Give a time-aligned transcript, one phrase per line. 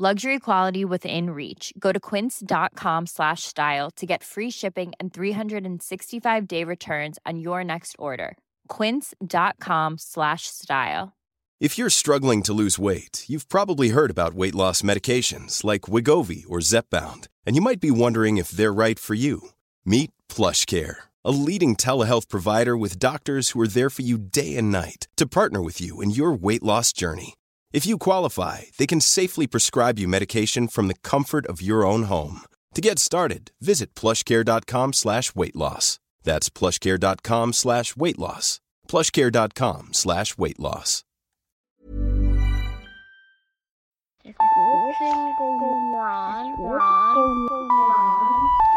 [0.00, 1.72] Luxury quality within reach.
[1.76, 7.64] Go to quince.com slash style to get free shipping and 365 day returns on your
[7.64, 8.36] next order.
[8.68, 11.16] Quince.com slash style.
[11.58, 16.44] If you're struggling to lose weight, you've probably heard about weight loss medications like Wegovy
[16.48, 19.48] or Zepbound, and you might be wondering if they're right for you.
[19.84, 24.54] Meet Plush Care, a leading telehealth provider with doctors who are there for you day
[24.56, 27.34] and night to partner with you in your weight loss journey.
[27.72, 32.04] If you qualify, they can safely prescribe you medication from the comfort of your own
[32.04, 32.40] home.
[32.74, 36.00] To get started, visit plushcare.com slash weight loss.
[36.24, 38.60] That's plushcare.com slash weight loss.
[38.88, 41.04] Plushcare.com slash weight loss.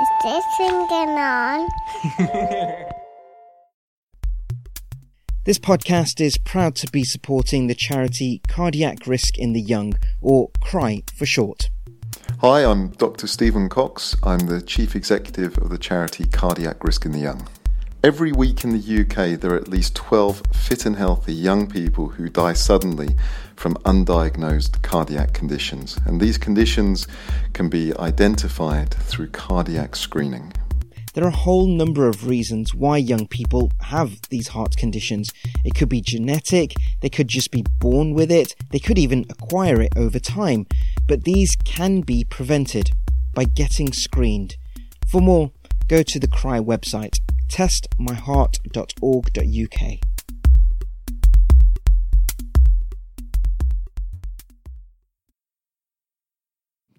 [0.02, 1.70] Is this singing on?
[5.44, 10.52] This podcast is proud to be supporting the charity Cardiac Risk in the Young, or
[10.62, 11.72] CRY for short.
[12.42, 13.26] Hi, I'm Dr.
[13.26, 14.16] Stephen Cox.
[14.22, 17.48] I'm the Chief Executive of the charity Cardiac Risk in the Young.
[18.04, 22.10] Every week in the UK, there are at least 12 fit and healthy young people
[22.10, 23.16] who die suddenly
[23.56, 27.08] from undiagnosed cardiac conditions, and these conditions
[27.54, 30.54] can be identified through cardiac screening.
[31.14, 35.30] There are a whole number of reasons why young people have these heart conditions.
[35.66, 39.82] It could be genetic, they could just be born with it, they could even acquire
[39.82, 40.68] it over time,
[41.08, 42.92] but these can be prevented
[43.34, 44.56] by getting screened.
[45.06, 45.52] For more,
[45.90, 49.98] go to the CRY website, testmyheart.org.uk.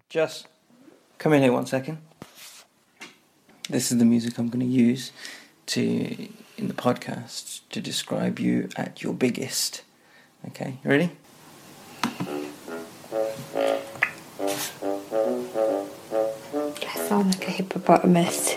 [0.07, 0.47] Just
[1.17, 1.97] come in here one second.
[3.69, 5.11] This is the music I'm going to use
[5.67, 5.81] to
[6.57, 9.83] in the podcast to describe you at your biggest.
[10.49, 11.11] Okay, you ready?
[16.83, 18.55] I sound like a hippopotamus.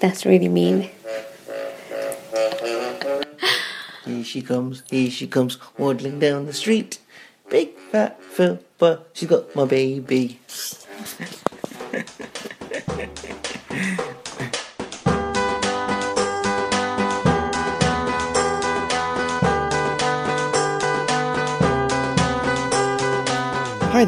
[0.00, 0.90] That's really mean.
[4.04, 6.98] Here she comes, here she comes, waddling down the street.
[7.48, 10.39] Big fat Philpa, she's got my baby.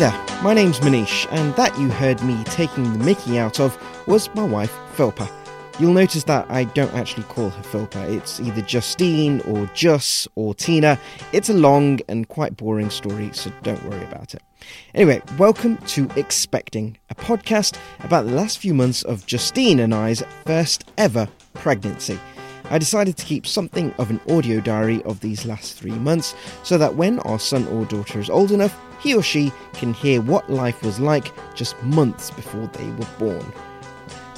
[0.03, 4.29] There, my name's Manish, and that you heard me taking the mickey out of was
[4.35, 5.31] my wife, Philpa.
[5.79, 8.13] You'll notice that I don't actually call her Philpa.
[8.13, 10.99] It's either Justine or Jus or Tina.
[11.33, 14.43] It's a long and quite boring story, so don't worry about it.
[14.93, 20.25] Anyway, welcome to Expecting, a podcast about the last few months of Justine and I's
[20.45, 22.19] first ever pregnancy.
[22.71, 26.77] I decided to keep something of an audio diary of these last three months so
[26.77, 30.49] that when our son or daughter is old enough, he or she can hear what
[30.49, 33.53] life was like just months before they were born.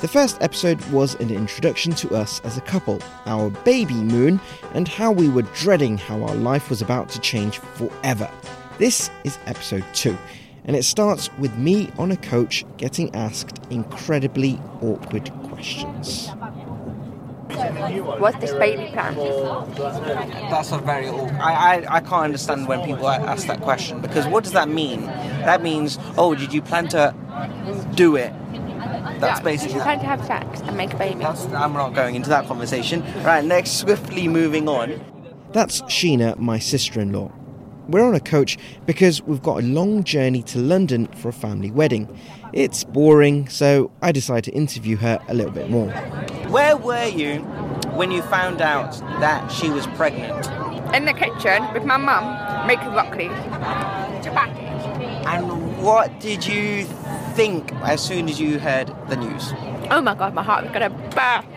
[0.00, 4.40] The first episode was an introduction to us as a couple, our baby moon,
[4.72, 8.30] and how we were dreading how our life was about to change forever.
[8.78, 10.16] This is episode 2,
[10.64, 16.28] and it starts with me on a coach getting asked incredibly awkward questions.
[17.54, 19.14] What's this baby plan?
[20.50, 21.08] That's a very.
[21.08, 25.06] I, I, I can't understand when people ask that question because what does that mean?
[25.06, 27.14] That means, oh, did you plan to
[27.94, 28.32] do it?
[29.20, 29.76] That's yeah, basically.
[29.76, 31.20] You plan to have sex and make a baby.
[31.20, 33.02] That's, I'm not going into that conversation.
[33.22, 35.00] Right, next, swiftly moving on.
[35.52, 37.32] That's Sheena, my sister in law.
[37.88, 38.56] We're on a coach
[38.86, 42.08] because we've got a long journey to London for a family wedding.
[42.52, 45.90] It's boring, so I decided to interview her a little bit more.
[46.48, 47.40] Where were you
[47.94, 50.46] when you found out that she was pregnant?
[50.94, 53.26] In the kitchen with my mum making broccoli.
[54.22, 54.64] Chapati.
[55.26, 56.84] And what did you
[57.34, 59.52] think as soon as you heard the news?
[59.90, 61.48] Oh my god, my heart was gonna burst.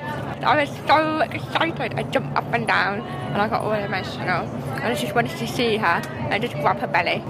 [0.43, 1.93] I was so excited.
[1.95, 4.45] I jumped up and down and I got all emotional.
[4.45, 7.23] And I just wanted to see her and just grab her belly.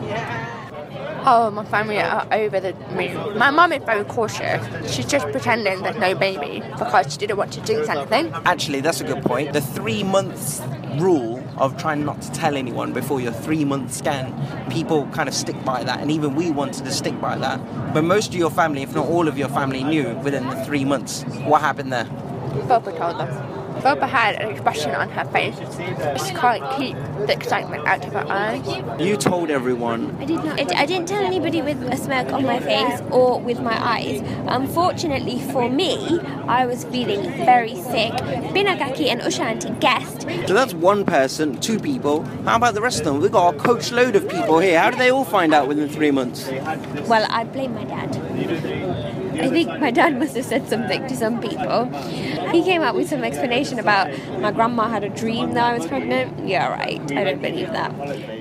[1.30, 3.38] Oh, my family are over the moon.
[3.38, 4.66] My mum is very cautious.
[4.94, 8.32] She's just pretending there's no baby because she didn't want to jinx anything.
[8.46, 9.52] Actually, that's a good point.
[9.52, 10.62] The three months
[11.00, 14.34] rule of trying not to tell anyone before your three month scan.
[14.70, 17.60] People kind of stick by that, and even we wanted to stick by that.
[17.94, 20.86] But most of your family, if not all of your family, knew within the three
[20.86, 21.24] months.
[21.44, 22.06] What happened there?
[22.68, 23.58] Boba told them.
[23.82, 25.56] Boba had an expression on her face.
[26.26, 26.96] She can't keep
[27.28, 28.66] the excitement out of her eyes.
[29.00, 30.18] You told everyone.
[30.20, 30.76] I did not.
[30.76, 34.22] I didn't tell anybody with a smirk on my face or with my eyes.
[34.48, 38.14] Unfortunately for me, I was feeling very sick.
[38.54, 40.24] Binagaki and Ushanti guessed.
[40.48, 42.24] So that's one person, two people.
[42.46, 43.22] How about the rest of them?
[43.22, 44.80] We've got a coach load of people here.
[44.80, 46.48] How did they all find out within three months?
[47.08, 49.27] Well, I blame my dad.
[49.40, 51.86] I think my dad must have said something to some people.
[52.52, 55.88] He came up with some explanation about my grandma had a dream that I was
[55.88, 56.48] pregnant.
[56.48, 57.00] Yeah, right.
[57.12, 57.92] I don't believe that.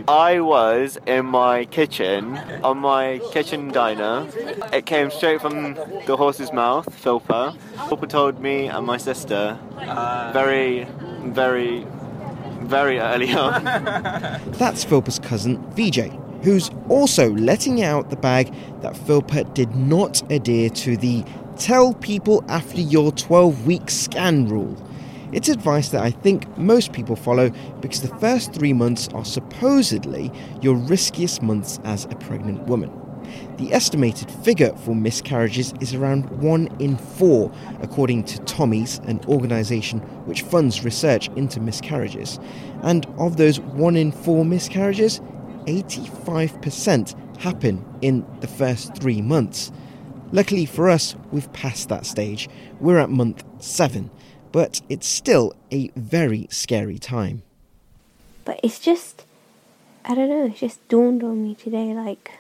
[0.08, 4.26] I was in my kitchen, on my kitchen diner.
[4.72, 5.75] It came straight from
[6.06, 7.56] the horse's mouth, Philpa.
[7.88, 9.58] Philpa told me and my sister
[10.32, 10.87] very,
[11.25, 11.87] very,
[12.60, 13.64] very early on.
[14.52, 16.10] That's Philpa's cousin, VJ,
[16.46, 21.25] who's also letting out the bag that Philpa did not adhere to the
[21.56, 24.76] tell people after your 12 week scan rule.
[25.32, 27.50] It's advice that I think most people follow
[27.81, 30.31] because the first three months are supposedly
[30.62, 32.92] your riskiest months as a pregnant woman.
[33.56, 37.50] The estimated figure for miscarriages is around 1 in 4,
[37.81, 42.38] according to Tommy's, an organisation which funds research into miscarriages.
[42.82, 45.20] And of those 1 in 4 miscarriages,
[45.66, 49.70] 85% happen in the first three months.
[50.32, 52.48] Luckily for us, we've passed that stage.
[52.80, 54.10] We're at month 7,
[54.52, 57.42] but it's still a very scary time.
[58.44, 59.24] But it's just,
[60.04, 62.32] I don't know, it just dawned on me today like,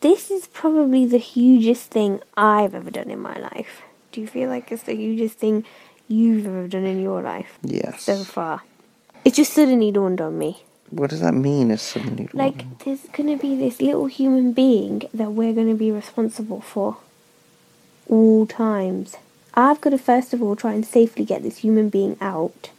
[0.00, 3.82] this is probably the hugest thing I've ever done in my life.
[4.12, 5.64] Do you feel like it's the hugest thing
[6.06, 8.02] you've ever done in your life Yes.
[8.02, 8.62] so far?
[9.24, 10.62] It just suddenly dawned on me.
[10.90, 11.76] What does that mean?
[11.76, 15.90] Suddenly Like, there's going to be this little human being that we're going to be
[15.90, 16.96] responsible for
[18.08, 19.16] all times.
[19.54, 22.70] I've got to first of all try and safely get this human being out.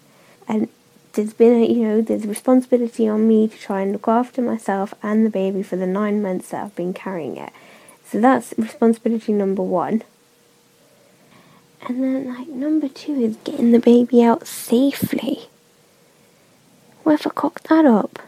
[0.48, 0.70] And
[1.14, 4.94] there's been, a, you know, there's responsibility on me to try and look after myself
[5.04, 7.52] and the baby for the nine months that I've been carrying it.
[8.06, 10.04] So that's responsibility number one.
[11.88, 15.49] And then, like, number two is getting the baby out safely.
[17.04, 18.20] What if I cock that up?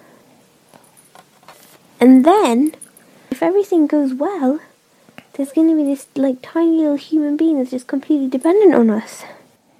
[1.99, 2.73] And then,
[3.29, 4.59] if everything goes well,
[5.33, 8.89] there's going to be this like tiny little human being that's just completely dependent on
[8.89, 9.23] us.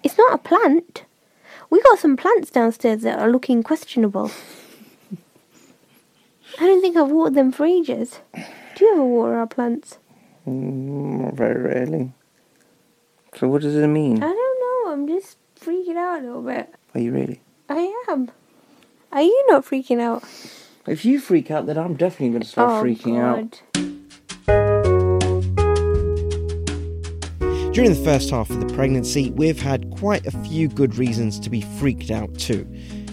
[0.04, 1.04] It's not a plant.
[1.70, 4.32] We got some plants downstairs that are looking questionable.
[6.60, 8.20] I don't think I've watered them for ages.
[8.76, 9.98] Do you ever water our plants?
[10.48, 12.12] Mm, not very rarely.
[13.36, 14.22] So what does it mean?
[14.22, 14.92] I don't know.
[14.92, 16.74] I'm just freaking out a little bit.
[16.94, 17.42] Are you really?
[17.70, 18.32] I am.
[19.14, 20.24] Are you not freaking out?
[20.88, 23.62] If you freak out, then I'm definitely going to start oh, freaking out.
[27.74, 31.50] During the first half of the pregnancy, we've had quite a few good reasons to
[31.50, 32.64] be freaked out too.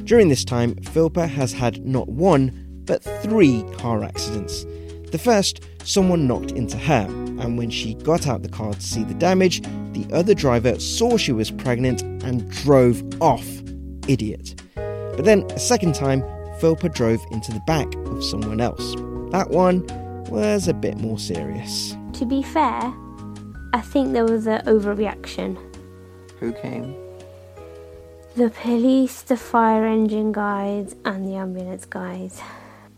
[0.04, 2.52] During this time, Philpa has had not one,
[2.84, 4.64] but three car accidents.
[5.10, 9.02] The first, someone knocked into her, and when she got out the car to see
[9.02, 9.62] the damage,
[9.94, 13.46] the other driver saw she was pregnant and drove off.
[14.06, 14.62] Idiot.
[15.18, 16.22] But then, a second time,
[16.60, 18.94] Philpa drove into the back of someone else.
[19.32, 19.84] That one
[20.28, 21.96] was a bit more serious.
[22.12, 22.94] To be fair,
[23.72, 25.58] I think there was an overreaction.
[26.38, 26.94] Who came?
[28.36, 32.40] The police, the fire engine guys, and the ambulance guys.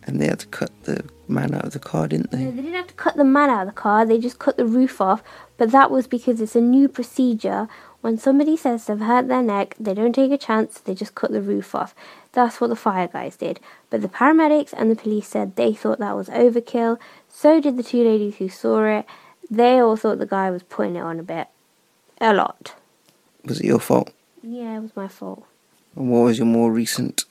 [0.02, 2.45] And they had to cut the man out of the car, didn't they?
[2.45, 2.56] No, they?
[2.56, 4.66] they didn't have to cut the man out of the car, they just cut the
[4.66, 5.23] roof off.
[5.56, 7.66] But that was because it's a new procedure.
[8.00, 11.33] When somebody says they've hurt their neck, they don't take a chance, they just cut
[11.33, 11.95] the roof off.
[12.33, 13.61] That's what the fire guys did.
[13.90, 16.99] But the paramedics and the police said they thought that was overkill.
[17.28, 19.07] So did the two ladies who saw it.
[19.50, 21.49] They all thought the guy was putting it on a bit.
[22.21, 22.75] A lot.
[23.45, 24.12] Was it your fault?
[24.42, 25.45] Yeah, it was my fault.
[25.97, 27.25] And what was your more recent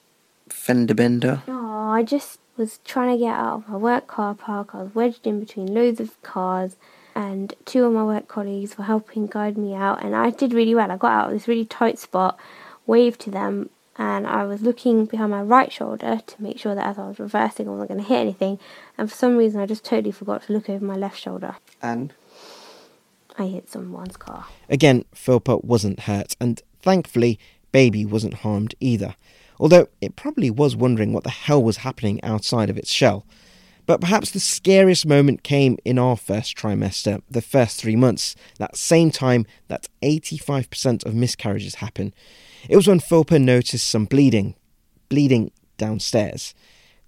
[0.50, 1.42] fender bender?
[1.48, 4.72] Oh, I just was trying to get out of my work car park.
[4.74, 6.76] I was wedged in between loads of cars,
[7.20, 10.02] and two of my work colleagues were helping guide me out.
[10.02, 10.90] And I did really well.
[10.90, 12.40] I got out of this really tight spot,
[12.88, 16.88] waved to them, and I was looking behind my right shoulder to make sure that
[16.88, 18.58] as I was reversing, I wasn't going to hit anything.
[18.98, 21.58] And for some reason, I just totally forgot to look over my left shoulder.
[21.82, 22.14] And
[23.38, 24.46] I hit someone's car.
[24.70, 27.38] Again, Philpa wasn't hurt, and thankfully,
[27.74, 29.16] Baby wasn't harmed either.
[29.60, 33.26] Although it probably was wondering what the hell was happening outside of its shell.
[33.90, 38.78] But perhaps the scariest moment came in our first trimester, the first three months, that
[38.78, 42.14] same time that 85% of miscarriages happen.
[42.70, 44.54] It was when Philippa noticed some bleeding,
[45.10, 46.54] bleeding downstairs.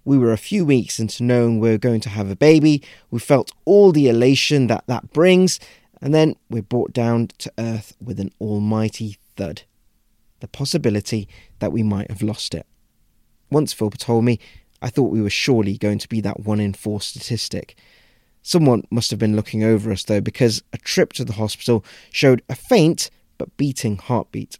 [0.06, 2.82] We were a few weeks into knowing we were going to have a baby.
[3.12, 5.60] We felt all the elation that that brings,
[6.02, 9.62] and then we're brought down to earth with an almighty thud.
[10.40, 11.28] The possibility
[11.60, 12.66] that we might have lost it.
[13.52, 14.40] Once Philippa told me,
[14.82, 17.76] I thought we were surely going to be that one in four statistic.
[18.42, 22.42] Someone must have been looking over us though, because a trip to the hospital showed
[22.50, 24.58] a faint but beating heartbeat.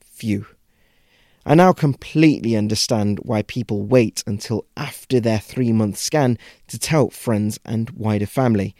[0.00, 0.46] Phew.
[1.44, 7.10] I now completely understand why people wait until after their three month scan to tell
[7.10, 8.74] friends and wider family.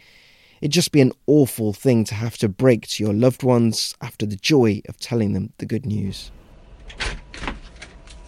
[0.59, 4.25] It'd just be an awful thing to have to break to your loved ones after
[4.25, 6.31] the joy of telling them the good news.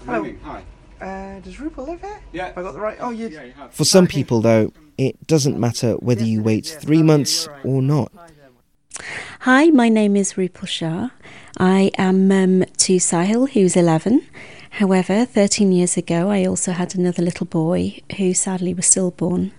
[0.06, 0.34] Hello.
[0.44, 0.63] Hi.
[1.01, 2.20] Uh, does Rupert live here?
[2.32, 2.48] Yeah.
[2.48, 2.98] Have I got the right?
[3.00, 3.53] Oh, you.
[3.72, 8.12] For some people, though, it doesn't matter whether you wait three months or not.
[9.41, 11.10] Hi, my name is Rupal Shah.
[11.58, 14.27] I am mum to Sahil, who's 11.
[14.72, 19.53] However, 13 years ago, I also had another little boy who sadly was stillborn.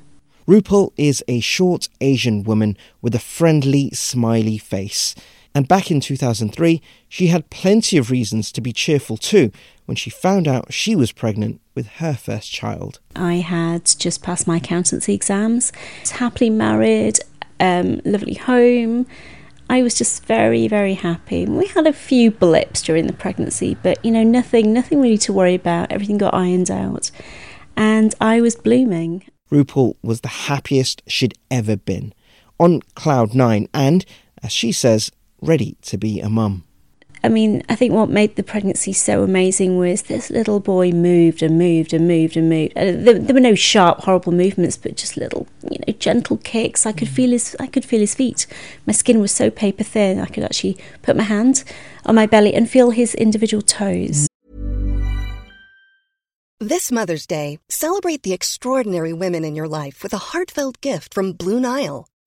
[0.47, 5.14] Rupal is a short Asian woman with a friendly, smiley face.
[5.54, 9.50] And back in 2003, she had plenty of reasons to be cheerful too
[9.87, 13.00] when she found out she was pregnant with her first child.
[13.16, 15.73] I had just passed my accountancy exams,
[16.12, 17.19] happily married,
[17.59, 19.07] um, lovely home.
[19.69, 21.47] I was just very, very happy.
[21.47, 25.33] We had a few blips during the pregnancy, but you know, nothing, nothing really to
[25.33, 25.90] worry about.
[25.92, 27.11] Everything got ironed out,
[27.76, 29.25] and I was blooming.
[29.50, 32.14] Rupal was the happiest she'd ever been,
[32.59, 34.04] on cloud nine, and,
[34.42, 36.64] as she says, ready to be a mum.
[37.23, 41.42] I mean, I think what made the pregnancy so amazing was this little boy moved
[41.42, 42.73] and moved and moved and moved.
[42.76, 46.87] Uh, there, there, were no sharp, horrible movements, but just little, you know, gentle kicks.
[46.87, 48.47] I could feel his, I could feel his feet.
[48.87, 51.62] My skin was so paper thin, I could actually put my hand
[52.06, 54.26] on my belly and feel his individual toes.
[56.59, 61.32] This Mother's Day, celebrate the extraordinary women in your life with a heartfelt gift from
[61.32, 62.06] Blue Nile.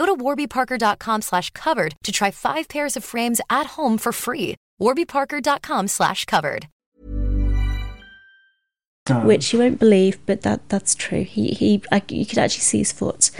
[0.00, 6.24] Go to warbyparker.com/covered to try 5 pairs of frames at home for free warbyparker.com slash
[6.24, 6.68] covered.
[9.24, 11.24] Which you won't believe, but that that's true.
[11.24, 13.30] He he, I, you could actually see his foot,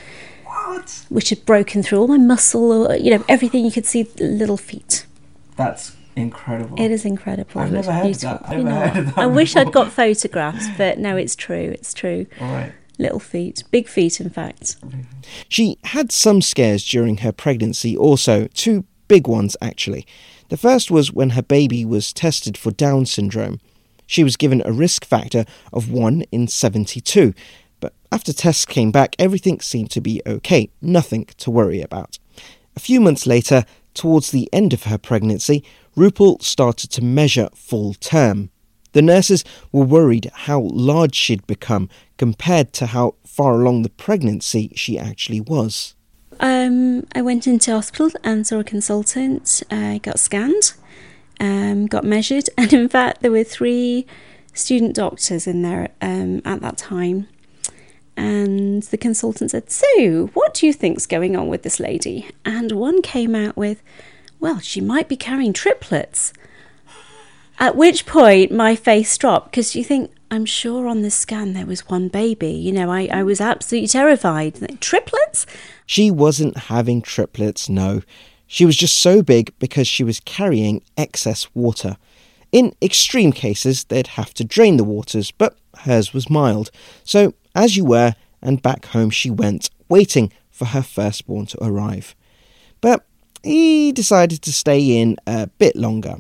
[0.45, 1.05] what?
[1.11, 3.64] which had broken through all my muscle, you know, everything.
[3.64, 5.07] You could see little feet.
[5.57, 6.81] That's incredible.
[6.81, 7.61] It is incredible.
[7.61, 8.43] I've never heard that.
[8.47, 11.71] I've never heard that I wish I'd got photographs, but no, it's true.
[11.79, 12.26] It's true.
[12.40, 12.73] All right.
[13.00, 14.76] Little feet, big feet, in fact.
[15.49, 20.07] She had some scares during her pregnancy, also, two big ones actually.
[20.50, 23.59] The first was when her baby was tested for Down syndrome.
[24.07, 27.33] She was given a risk factor of 1 in 72,
[27.80, 32.19] but after tests came back, everything seemed to be okay, nothing to worry about.
[32.76, 33.64] A few months later,
[33.95, 35.64] towards the end of her pregnancy,
[35.97, 38.50] Rupal started to measure full term.
[38.92, 44.73] The nurses were worried how large she'd become compared to how far along the pregnancy
[44.75, 45.94] she actually was.
[46.40, 49.62] Um, I went into hospital and saw a consultant.
[49.70, 50.73] I got scanned,
[51.38, 54.06] um, got measured, and in fact, there were three
[54.52, 57.28] student doctors in there um, at that time.
[58.16, 62.28] And the consultant said, So, what do you think's going on with this lady?
[62.44, 63.82] And one came out with,
[64.40, 66.32] Well, she might be carrying triplets.
[67.61, 71.67] At which point, my face dropped because you think, I'm sure on the scan there
[71.67, 72.50] was one baby.
[72.50, 73.26] You know, I, I mm.
[73.26, 74.81] was absolutely terrified.
[74.81, 75.45] Triplets?
[75.85, 78.00] She wasn't having triplets, no.
[78.47, 81.99] She was just so big because she was carrying excess water.
[82.50, 86.71] In extreme cases, they'd have to drain the waters, but hers was mild.
[87.05, 92.17] So, as you were, and back home she went, waiting for her firstborn to arrive.
[92.81, 93.05] But
[93.43, 96.17] he decided to stay in a bit longer.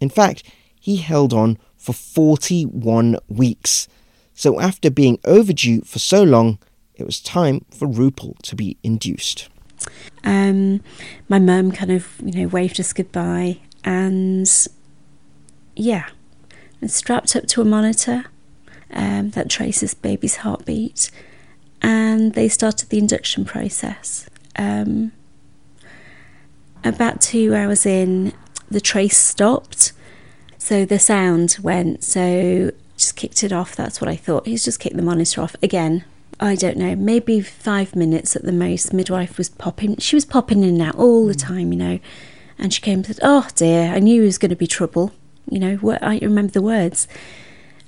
[0.00, 0.44] In fact,
[0.82, 3.86] he held on for 41 weeks.
[4.34, 6.58] So, after being overdue for so long,
[6.96, 9.48] it was time for Rupal to be induced.
[10.24, 10.82] Um,
[11.28, 14.50] my mum kind of, you know, waved us goodbye and
[15.76, 16.08] yeah,
[16.80, 18.24] and strapped up to a monitor
[18.92, 21.12] um, that traces baby's heartbeat,
[21.80, 24.28] and they started the induction process.
[24.56, 25.12] Um,
[26.82, 28.32] about two hours in,
[28.68, 29.92] the trace stopped,
[30.62, 32.04] so the sound went.
[32.04, 33.74] So just kicked it off.
[33.74, 34.46] That's what I thought.
[34.46, 36.04] He's just kicked the monitor off again.
[36.38, 38.92] I don't know, maybe five minutes at the most.
[38.92, 39.96] Midwife was popping.
[39.96, 41.98] She was popping in and out all the time, you know.
[42.60, 45.12] And she came and said, "Oh dear, I knew it was going to be trouble."
[45.50, 47.08] You know, what I remember the words.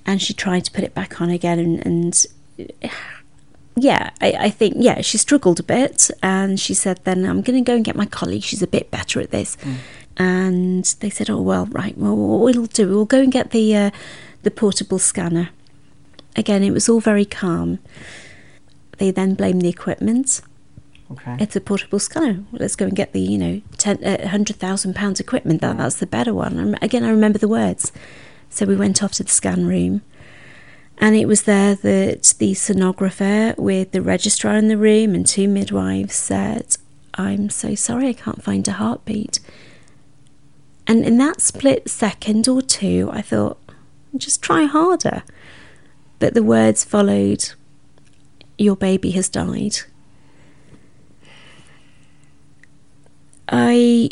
[0.05, 2.27] And she tried to put it back on again, and, and
[3.77, 7.65] yeah, I, I, think yeah, she struggled a bit, and she said, "Then I'm going
[7.65, 8.43] to go and get my colleague.
[8.43, 9.77] She's a bit better at this." Mm.
[10.17, 11.97] And they said, "Oh well, right.
[11.99, 13.91] Well, what we'll do, we'll go and get the uh,
[14.43, 15.51] the portable scanner."
[16.37, 17.79] Again, it was all very calm.
[18.99, 20.41] They then blamed the equipment.
[21.11, 21.37] Okay.
[21.39, 22.45] It's a portable scanner.
[22.53, 25.61] Let's go and get the, you know, ten, uh, hundred thousand pounds equipment.
[25.61, 26.59] That that's the better one.
[26.59, 27.93] And again, I remember the words.
[28.51, 30.03] So we went off to the scan room,
[30.99, 35.49] and it was there that the sonographer with the registrar in the room and two
[35.49, 36.77] midwives said,
[37.15, 39.41] "I'm so sorry, I can't find a heartbeat."
[40.87, 43.59] And in that split second or two, I thought,
[44.17, 45.23] just try harder.
[46.19, 47.51] But the words followed,
[48.59, 49.79] "Your baby has died."
[53.49, 54.11] I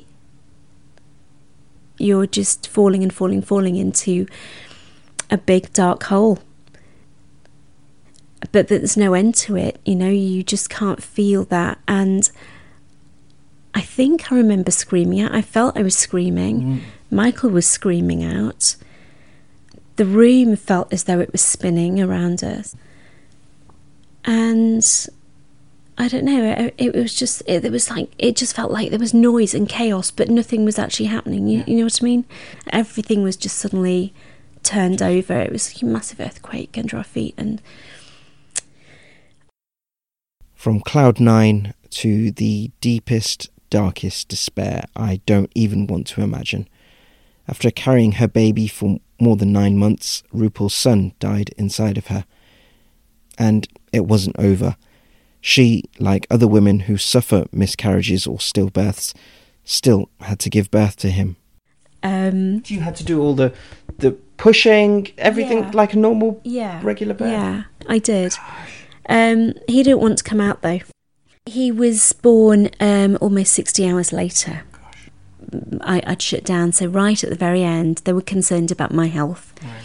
[1.99, 4.27] you're just falling and falling, falling into
[5.31, 6.41] a big dark hole.
[8.51, 11.79] But there's no end to it, you know, you just can't feel that.
[11.87, 12.29] And
[13.75, 15.35] I think I remember screaming out.
[15.35, 16.61] I felt I was screaming.
[16.61, 16.81] Mm.
[17.11, 18.77] Michael was screaming out.
[19.97, 22.75] The room felt as though it was spinning around us.
[24.25, 24.85] And
[25.99, 26.53] I don't know.
[26.53, 29.55] It, it was just it, it, was like it just felt like there was noise
[29.55, 31.49] and chaos, but nothing was actually happening.
[31.49, 32.25] You, you know what I mean?
[32.71, 34.15] Everything was just suddenly
[34.63, 35.35] turned over.
[35.35, 37.61] It was a massive earthquake under our feet, and
[40.55, 46.69] from cloud nine to the deepest, darkest despair, I don't even want to imagine.
[47.49, 52.27] After carrying her baby for more than nine months, Rupal's son died inside of her,
[53.39, 54.77] and it wasn't over.
[55.41, 59.15] She, like other women who suffer miscarriages or stillbirths,
[59.65, 61.37] still had to give birth to him.
[62.03, 63.55] Um, you had to do all the
[63.99, 65.71] the pushing, everything yeah.
[65.73, 67.31] like a normal, yeah, regular birth.
[67.31, 68.35] Yeah, I did.
[69.09, 70.81] Um, he didn't want to come out though.
[71.47, 74.63] He was born um, almost sixty hours later.
[75.81, 76.73] I, would shut down.
[76.73, 79.53] So right at the very end, they were concerned about my health.
[79.63, 79.83] Right.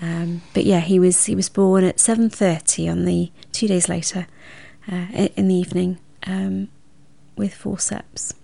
[0.00, 3.88] Um, but yeah, he was he was born at seven thirty on the two days
[3.88, 4.26] later
[4.90, 6.68] uh, in the evening um,
[7.36, 8.34] with forceps.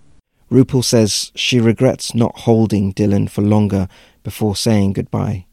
[0.51, 3.87] Rupal says she regrets not holding Dylan for longer
[4.23, 5.45] before saying goodbye.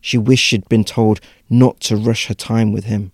[0.00, 3.12] She wished she'd been told not to rush her time with him.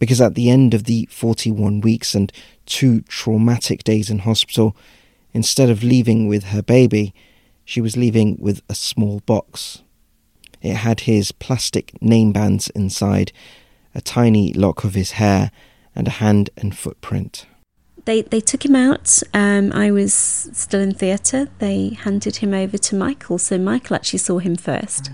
[0.00, 2.32] Because at the end of the 41 weeks and
[2.66, 4.74] two traumatic days in hospital,
[5.32, 7.14] instead of leaving with her baby,
[7.64, 9.82] she was leaving with a small box.
[10.60, 13.30] It had his plastic name bands inside,
[13.94, 15.52] a tiny lock of his hair,
[15.94, 17.46] and a hand and footprint.
[18.04, 19.22] They they took him out.
[19.34, 21.48] Um, I was still in theatre.
[21.58, 25.10] They handed him over to Michael, so Michael actually saw him first.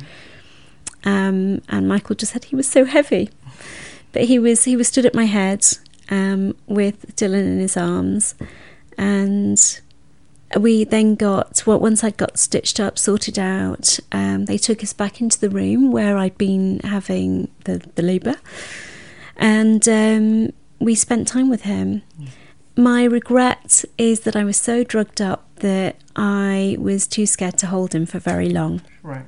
[1.04, 3.30] Um, and Michael just said he was so heavy,
[4.16, 5.62] but he was he was stood at my head
[6.08, 8.34] um, with Dylan in his arms,
[8.96, 9.80] and
[10.58, 14.00] we then got well once I got stitched up, sorted out.
[14.12, 18.36] Um, they took us back into the room where I'd been having the the labour,
[19.36, 22.00] and um, we spent time with him.
[22.74, 27.66] My regret is that I was so drugged up that I was too scared to
[27.66, 28.80] hold him for very long.
[29.02, 29.26] Right.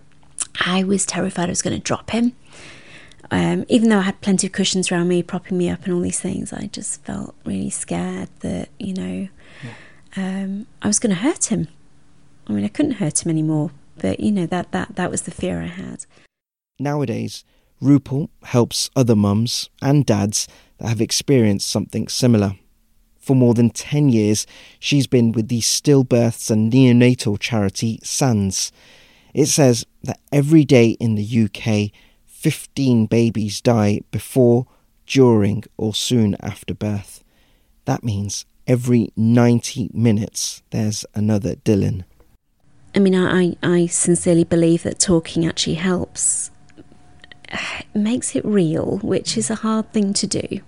[0.65, 2.33] I was terrified I was going to drop him.
[3.31, 6.01] Um, even though I had plenty of cushions around me, propping me up, and all
[6.01, 9.29] these things, I just felt really scared that you know
[9.63, 9.73] yeah.
[10.17, 11.69] um, I was going to hurt him.
[12.47, 15.31] I mean, I couldn't hurt him anymore, but you know that that that was the
[15.31, 16.07] fear I had.
[16.79, 17.45] Nowadays,
[17.83, 22.55] Rupal helps other mums and dads that have experienced something similar.
[23.19, 24.47] For more than 10 years,
[24.79, 28.73] she's been with the stillbirths and neonatal charity SANDS.
[29.35, 31.93] It says that every day in the UK,
[32.39, 34.67] 15 babies die before,
[35.07, 37.25] during, or soon after birth.
[37.85, 42.05] That means every 90 minutes there's another Dylan.
[42.95, 46.53] I mean, I, I sincerely believe that talking actually helps.
[47.49, 50.61] It makes it real, which is a hard thing to do.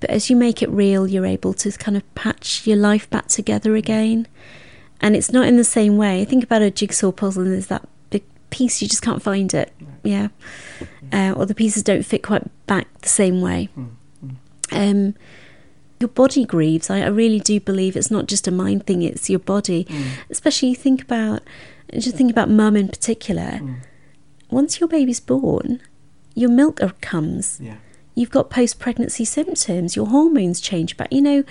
[0.00, 3.26] But as you make it real, you're able to kind of patch your life back
[3.26, 4.26] together again.
[5.02, 6.24] And it's not in the same way.
[6.24, 9.74] Think about a jigsaw puzzle and there's that big piece, you just can't find it.
[10.02, 10.28] Yeah.
[11.12, 13.68] Uh, or the pieces don't fit quite back the same way.
[14.72, 15.14] Um,
[16.00, 16.90] your body grieves.
[16.90, 19.84] I, I, really do believe it's not just a mind thing; it's your body.
[19.84, 20.06] Mm.
[20.30, 21.42] Especially you think about,
[21.92, 23.60] just think about mum in particular.
[23.60, 23.76] Mm.
[24.48, 25.80] Once your baby's born,
[26.34, 27.60] your milk comes.
[27.62, 27.76] Yeah.
[28.14, 29.94] You've got post-pregnancy symptoms.
[29.94, 31.12] Your hormones change back.
[31.12, 31.44] You know,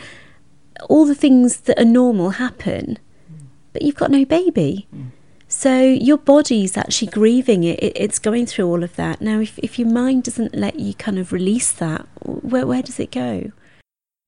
[0.90, 2.98] all the things that are normal happen,
[3.32, 3.46] mm.
[3.72, 4.88] but you've got no baby.
[4.96, 5.12] Mm.
[5.50, 7.80] So your body's actually grieving it.
[7.82, 7.94] it.
[7.96, 9.20] It's going through all of that.
[9.20, 13.00] Now, if, if your mind doesn't let you kind of release that, where, where does
[13.00, 13.52] it go?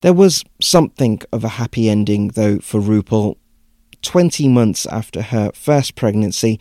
[0.02, 3.36] There was something of a happy ending, though, for Rupal.
[4.02, 6.58] 20 months after her first pregnancy,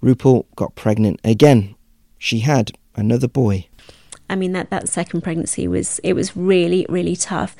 [0.00, 1.74] Rupal got pregnant again.
[2.16, 3.66] She had another boy.
[4.30, 7.56] I mean that that second pregnancy was it was really really tough.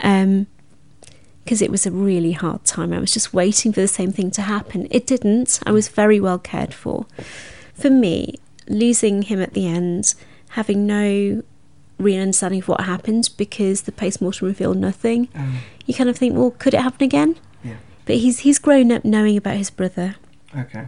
[0.00, 0.46] Um
[1.44, 2.92] because it was a really hard time.
[2.92, 4.86] I was just waiting for the same thing to happen.
[4.90, 5.60] It didn't.
[5.66, 7.06] I was very well cared for.
[7.74, 8.36] For me,
[8.68, 10.14] losing him at the end,
[10.50, 11.42] having no
[11.98, 15.28] real understanding of what happened because the post-mortem revealed nothing.
[15.34, 17.36] Um, you kind of think, well, could it happen again?
[17.62, 17.76] Yeah.
[18.06, 20.16] But he's he's grown up knowing about his brother.
[20.56, 20.86] Okay.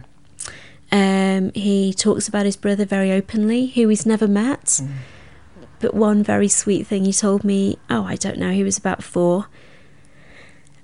[0.91, 4.65] Um, he talks about his brother very openly, who he's never met.
[4.65, 4.91] Mm.
[5.79, 9.03] But one very sweet thing he told me, oh, I don't know, he was about
[9.03, 9.47] four.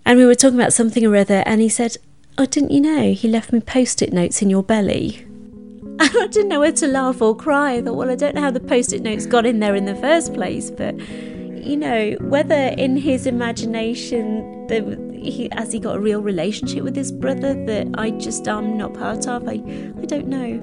[0.10, 1.98] And we were talking about something or other, and he said,
[2.36, 5.24] Oh, didn't you know he left me post it notes in your belly?
[6.02, 7.74] And I didn't know whether to laugh or cry.
[7.74, 9.86] I thought, well, I don't know how the post it notes got in there in
[9.86, 15.98] the first place, but you know, whether in his imagination, the, he, has he got
[15.98, 19.62] a real relationship with his brother that I just am not part of, I,
[20.02, 20.60] I don't know.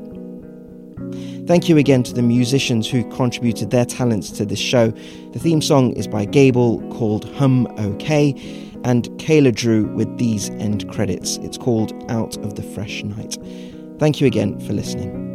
[1.47, 4.91] Thank you again to the musicians who contributed their talents to this show.
[5.33, 8.35] The theme song is by Gable called Hum OK,
[8.85, 11.37] and Kayla Drew with these end credits.
[11.39, 13.39] It's called Out of the Fresh Night.
[13.99, 15.26] Thank you again for listening.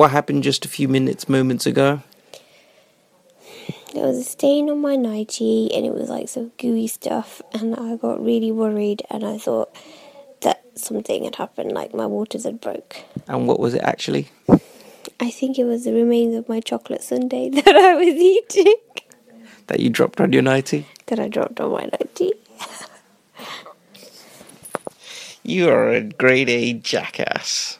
[0.00, 2.00] What happened just a few minutes, moments ago?
[3.92, 7.76] There was a stain on my nightie and it was like some gooey stuff, and
[7.76, 9.76] I got really worried and I thought
[10.40, 13.04] that something had happened, like my waters had broke.
[13.28, 14.30] And what was it actually?
[15.20, 18.76] I think it was the remains of my chocolate sundae that I was eating.
[19.66, 20.86] That you dropped on your nightie?
[21.08, 22.32] That I dropped on my nightie.
[25.42, 27.79] you are a grade A jackass.